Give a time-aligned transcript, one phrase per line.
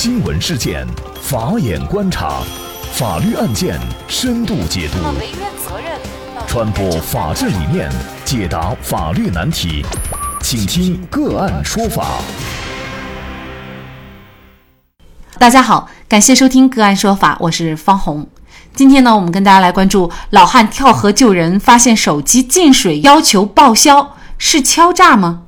[0.00, 0.86] 新闻事件，
[1.20, 2.40] 法眼观察，
[2.92, 3.76] 法律案件
[4.06, 4.98] 深度解读，
[6.46, 7.90] 传播法治理念，
[8.24, 9.84] 解答法律难题，
[10.40, 12.20] 请听个案说法。
[15.36, 18.24] 大家好，感谢收听个案说法，我是方红。
[18.76, 25.42] 今天呢，我们跟大家来关注老汉跳河救人，发现手机进水，要求报销，是敲诈吗？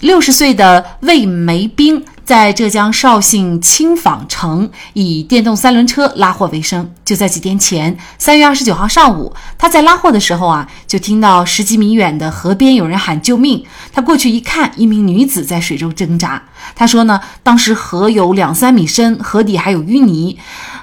[0.00, 2.04] 六十岁的魏梅兵。
[2.30, 6.88] 在浙江绍兴青纺城以电动三轮车拉货为生。
[7.04, 13.64] 就在几天前，三月二十九号上午，他在拉货的时候啊，就听到十几米远的河边有人喊救命。
[13.92, 16.40] 他过去一看，一名女子在水中挣扎。
[16.76, 20.38] 他说呢，当时河有两三米深，河底还有淤泥。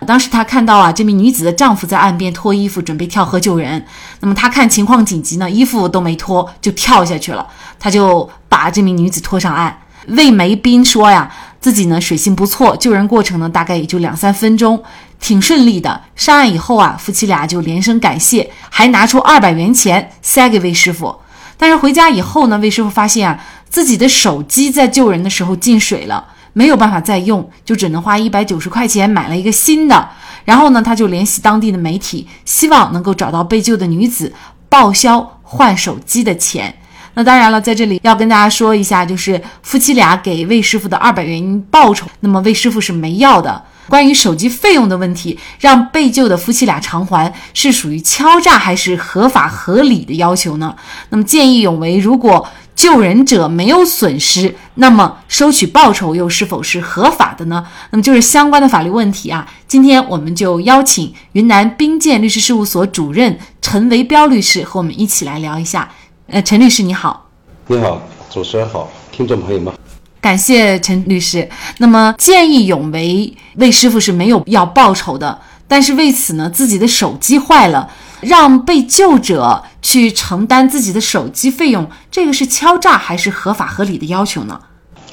[0.05, 3.85] 当时他看到啊，这名女子的丈夫在岸边脱衣服，准备跳河救人。
[4.19, 7.47] 那么他看情况紧急呢，衣服都没脱就跳下去了。
[7.79, 9.77] 他就把这名女子拖上岸。
[10.07, 14.81] 魏梅斌说呀，自己呢水性不错，救人过程呢大概也就两三分钟，
[15.19, 16.01] 挺顺利的。
[16.15, 21.15] 上岸以后啊，夫妻俩就连声感谢，还拿出二百元钱塞给魏师傅。
[21.57, 30.09] 但是回家以后呢，魏师傅发现啊，自己的手机在救人的时候进水了，没有办法再用，就只能花一百九十块钱买了一个新的。
[30.45, 34.31] 然后呢，他就联系当地的媒体，希望能够找到被救的女子，
[34.69, 36.73] 报销换手机的钱。
[37.17, 43.63] 那当然了，在这里要跟大家说一下，就是夫妻俩给魏师傅的二百元报酬，那么魏师傅是没要的。
[43.89, 50.75] 关于手机费用的问题，让被救的夫妻俩偿还，是属于敲诈还是合法合理的要求呢？
[51.09, 57.65] 那么见义勇为，如果救人者没有损失，那么收取报酬又是否是合法的呢？
[57.89, 59.47] 那么就是相关的法律问题啊。
[59.67, 65.89] 今天我们就邀请云南冰剑律师事务所主任陈维彪律师和我们一起来聊一下。
[66.29, 67.25] 呃，陈律师你好，
[67.67, 69.73] 你好，主持人好，听众朋友们，
[70.19, 71.47] 感谢陈律师。
[71.77, 75.39] 那么见义勇为，魏师傅是没有要报酬的，
[75.69, 77.89] 但是为此呢，自己的手机坏了，
[78.19, 84.59] 让被救者去承担自己的手机费用，这个是敲诈还是合法合理的要求呢？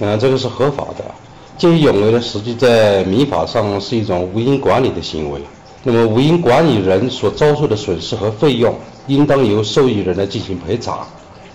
[0.01, 1.05] 嗯，这个是合法的。
[1.57, 5.41] 见义勇为呢，实际在民法上是一种无因管理的行为。
[5.85, 8.75] 那么无因管理人所遭受的损失和费用。
[9.07, 11.07] 应当由受益人来进行赔偿。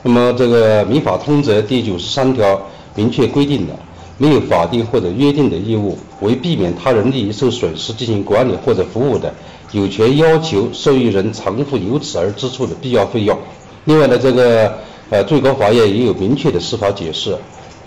[0.01, 2.61] 那么，这个《民法通则》第九十三条
[2.95, 3.73] 明确规定的，
[4.17, 9.33] 没有法定或者约定的义务，为避免他人利益受损失进行管理或者服务的，
[9.71, 13.37] 有权要求受益人偿付由此而支出的必要费用。
[13.85, 14.73] 另外呢，这个
[15.09, 17.35] 呃，最高法院也有明确的司法解释。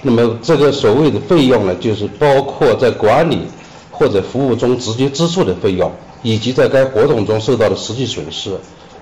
[0.02, 3.38] 那么，这个所谓的费用呢，就是包括在管理
[3.90, 5.90] 或者服务中直接支出的费用，
[6.22, 8.50] 以及在该活动中受到的实际损失。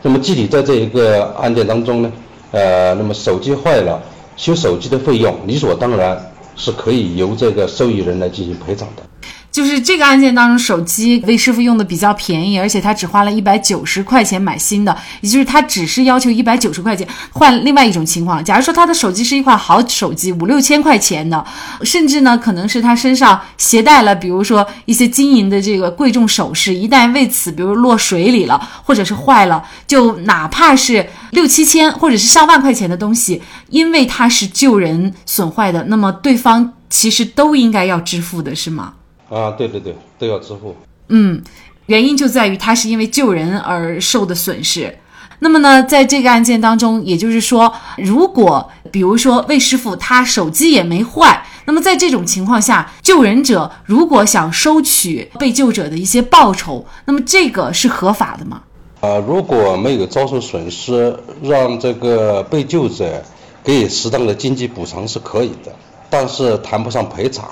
[0.02, 2.12] 那么具体在这一个案件当中呢，
[2.52, 4.00] 呃，那么手机坏了，
[4.36, 9.02] 修手机的费用理所当然是可以由这个受益人来进行赔偿的。
[9.50, 18.44] 就是这个案件当中，手机魏师傅用的比较便宜，而且他只花了一百九十块钱买新的，也就是他只是要求一百九十块钱换另外一种情况。
[18.44, 21.44] 假如说他的手机是一块好手机，五六千块钱的，
[21.82, 38.92] 甚至呢可能是他身上携带了，比如说一些金银的这个贵重首饰，一旦为此比如落水里了，或者是坏了，就哪怕是六七千或者是上万块钱的东西，因为他是救人损坏的，那么对方其实都应该要支付的，是吗？
[39.30, 40.76] 啊，对对对，都要支付。
[41.08, 41.42] 嗯，
[41.86, 44.98] 原因就在于他是因为救人而受的损失。
[45.42, 58.60] 那么呢，在这个案件当中，也就是说，如果比如说魏师傅他手机也没坏，那么在这种情况下，救人者如果想收取被救者的一些报酬，那么这个是合法的吗？
[59.00, 63.24] 啊，如果没有遭受损失，让这个被救者
[63.64, 65.74] 给予适当的经济补偿是可以的，
[66.10, 67.48] 但是谈不上赔偿。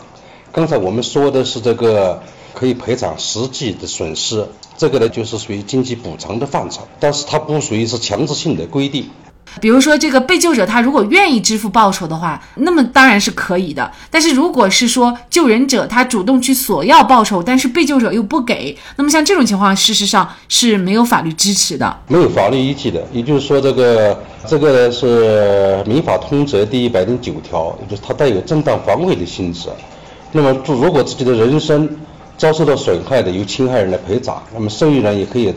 [0.53, 2.23] 刚才我们说的是这个
[2.55, 9.09] 可以赔偿实际的损失，这个呢就是属于经济补偿的范畴，但是它不属于是强制性的规定。
[9.63, 13.91] 比如说，这个被救者他如果愿意支付报酬的话，那么当然是可以的。
[14.11, 23.03] 但是如果是说救人者他主动去索要报酬，但是被救者又不给，那么像这种情况，事实上是没有法律支持的，没有法律依据的。
[23.11, 29.71] 也就是说，这个这个是民法通则第一百零九条，也就是它带有正当防卫的性质。
[30.33, 31.89] 那么，如果自己的人身
[32.37, 35.55] 遭受到损害的，由侵害人来赔偿，那么受益人也可以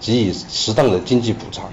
[0.00, 1.64] 给予适当的经济补偿。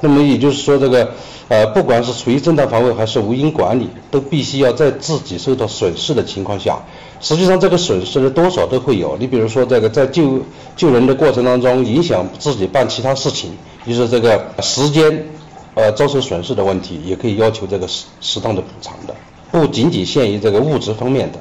[0.00, 1.10] 那么也就是说，这个
[1.48, 6.78] 呃，不管是处于正当防卫还是无因管理，都必须要在自己受到损失的情况下，
[7.20, 9.16] 实际上这个损失呢多少都会有。
[9.18, 10.40] 你比如说，这个在救
[10.76, 13.50] 救人的过程当中，影响自己办其他事情，
[13.86, 15.26] 就是这个时间
[15.74, 19.14] 呃遭受损失的问题，也可以要求这个适适当的补偿的，
[19.50, 21.38] 不仅仅限于这个物质方面的。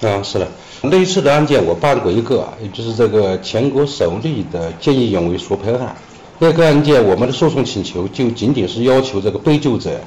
[0.00, 0.48] 啊，是的，
[0.82, 5.96] 类似的案件我办过一个，也就是这个全国首例的见义勇为索赔案。
[6.38, 10.00] 那个案件，我们的诉讼请求就仅仅是要求这个被救者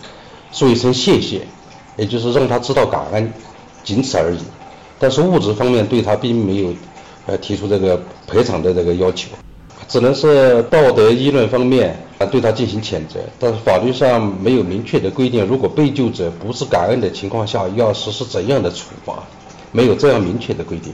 [0.54, 1.42] 说一声谢谢，
[1.98, 3.34] 也就是让他知道感恩，
[3.84, 4.40] 仅此而已。
[4.98, 6.74] 但是物质方面对他并没有
[7.26, 9.28] 呃提出这个赔偿的这个要求，
[9.90, 13.20] 只能是道德议论方面啊对他进行谴责。
[13.38, 19.24] 但是法律上没有明确的规定，如果被救者不是感恩的情况下，要实施怎样的处罚，
[19.72, 20.94] 没有这样明确的规定。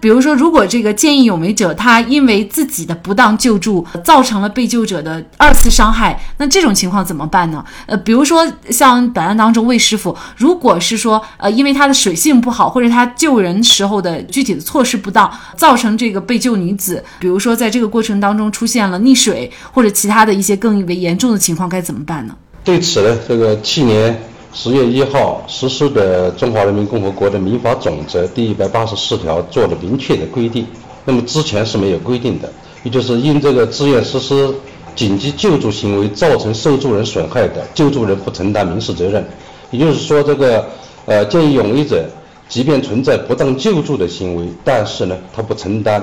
[0.00, 7.64] 比如说，如果这个见义勇为者他因为自己的不当救助造成了被救者的二次伤害，那这种情况怎么办呢？
[7.86, 22.36] 呃，比如说像本案当中魏师傅，如果是说呃因为他的水性不好，或者他救人时候的具体的措施不当，造成这个被救女子，比如说在这个过程当中出现了溺水或者其他的一些更为严重的情况，该怎么办呢？
[22.62, 24.14] 对此呢，这个去年。
[24.56, 30.64] 十月一号实施的《中华人民共和国的民法总则》第一百八十四条做了明确的规定，
[31.04, 32.50] 那么之前是没有规定的，
[32.84, 34.54] 也就是因这个自愿实施
[34.94, 39.26] 紧急救助行为造成受助人损害的，救助人不承担民事责任。
[39.72, 40.64] 也就是说，这个
[41.06, 42.08] 呃见义勇为者
[42.48, 46.00] 即便存在不当救助的行为，但是呢，他不承担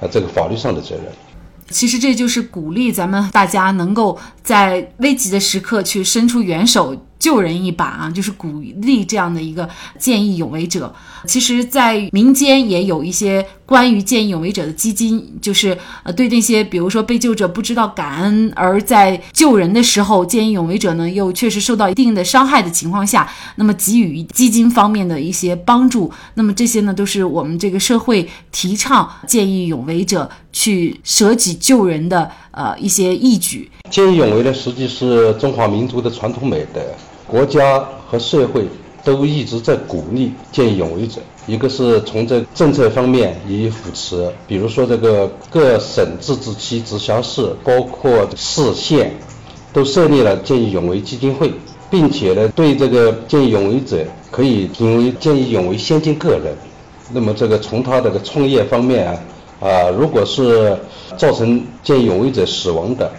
[0.00, 1.04] 啊这个法律上的责任。
[1.68, 6.96] 其实这就是鼓励咱们大家能够在危急的时刻去伸出援手。
[7.22, 10.92] 救人一把啊，就是鼓励这样的一个见义勇为者。
[11.24, 26.12] 其实，在民间也有一些关于见义勇为者的基金，就是呃，对那些比如说被救者不知道感恩，而在救人的时候，见义勇为者呢又确实受到一定的伤害的情况下，那么给予基金方面的一些帮助。
[26.34, 33.70] 那么这些呢，都是我们这个社会提倡见义勇为者去舍己救人的呃一些义举。
[33.88, 36.80] 见义勇为呢，实际是中华民族的传统美德。
[37.32, 38.66] 国家和社会
[39.02, 49.14] 都一直在鼓励见义勇为者，一个是从这政策方面予以扶持，比如说这个各省自治区、直辖市，包括市县，
[49.72, 51.50] 都设立了见义勇为基金会，
[51.90, 56.54] 并且呢，对这个见义勇为者可以评为见义勇为先进个人。
[57.14, 59.18] 那么这个从他这个创业方面啊，
[59.60, 60.78] 啊，如果是
[61.16, 63.10] 造成见义勇为者死亡的，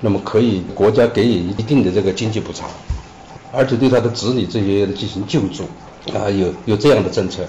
[0.00, 2.68] 那么可以国家给予一定的这个经济补偿。
[3.52, 5.64] 而且对他的子女这些进行救助，
[6.16, 7.42] 啊，有有这样的政策，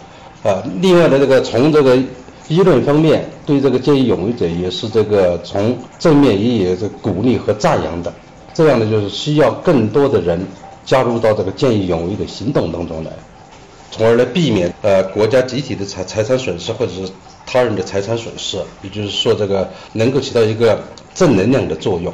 [0.43, 1.95] 啊，另外的这个从这个
[2.47, 8.13] 议论方面，对这个见义勇为者也是这个从正面也有这鼓励和赞扬的，
[8.53, 10.45] 这样呢就是需要更多的人
[10.83, 13.11] 加入到这个见义勇为的行动当中来，
[13.91, 17.09] 从而来避免呃国家集体的财财产损失或者是
[17.45, 20.81] 他人的财产损失，也就是说这个能够起到一个
[21.13, 22.13] 正能量的作用。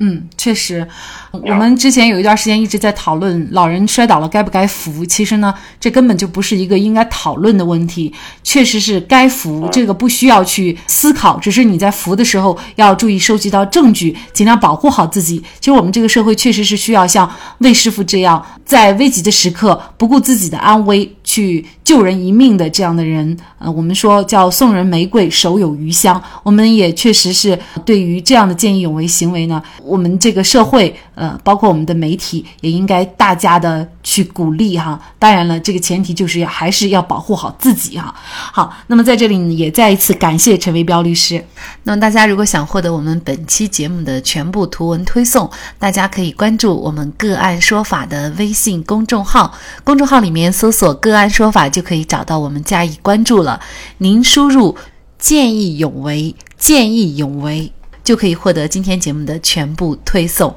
[0.00, 0.86] 嗯，确实，
[1.30, 5.06] 我们之前有一段时间一直在讨论老人摔倒了该不该扶。
[5.06, 8.12] 其实呢，这根本就不是一个应该讨论的问题，
[8.42, 11.38] 确实是该扶，这个不需要去思考。
[11.38, 15.42] 只是你在扶的时候要注意收集到证据，尽量保护好自己。
[15.60, 23.36] 其实我们这个社会确实是需要像魏师傅这样，在危急的时刻不顾自己的安危去救人一命的这样的人。
[23.58, 26.20] 呃，我们说叫送人玫瑰，手有余香。
[26.42, 29.62] 我们也确实是对于这样的见义勇为行为呢。
[29.82, 35.00] 我们这个社会，呃，包括我们的媒体，也应该大家的去鼓励哈。
[35.18, 38.14] 当然了，这个前提就是还是要保护好自己哈。
[38.16, 41.42] 好，那么在这里呢，也再一次感谢陈维彪律师。
[41.84, 45.48] 那么大家如果想获得我们本期节目的全部图文推送，
[45.78, 53.58] 大家可以关注我们“个案说法”的微信公众号，公众号里面搜索“个案说法”就可以找到我们加以关注了。
[53.98, 54.76] 您输入
[55.18, 57.72] “见义勇为”，见义勇为。
[58.04, 60.54] 就可以获得今天节目的全部推送。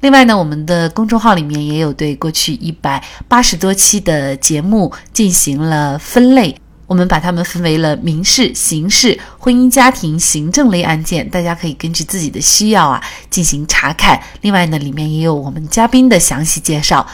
[0.00, 6.54] 另外呢，我们的公众号里面也有对过去一百八十多期的节目进行了分类，
[6.86, 14.20] 我们把它们分为了民事、刑事、婚姻家庭、行政类案件，大家可以根据自己的需要啊进行查看。
[14.42, 17.06] 另外呢，里面也有我们嘉宾的详细介绍。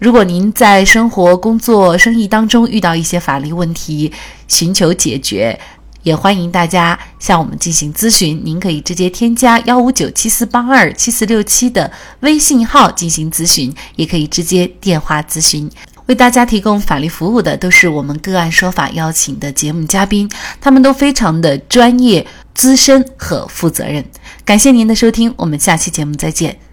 [0.00, 4.10] 如果您在生活、工作、生意当中遇到一些法律问题，
[4.48, 5.60] 寻求解决。
[6.02, 15.70] 也欢迎大家向我们进行咨询，您可以直接添加幺五九七四八二七四六七的微信号进行咨询，也可以直接电话咨询。
[16.06, 20.26] 为大家提供法律服务的都是我们个案说法邀请的节目嘉宾，
[20.62, 24.02] 他们都非常的专业、资深和负责任。
[24.46, 26.69] 感谢您的收听，我们下期节目再见。